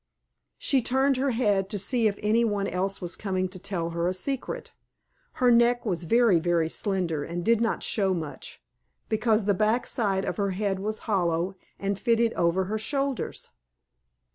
[0.57, 4.07] She turned her head to see if any one else was coming to tell her
[4.07, 4.73] a secret.
[5.33, 8.63] Her neck was very, very slender and did not show much,
[9.09, 13.51] because the back side of her head was hollow and fitted over her shoulders.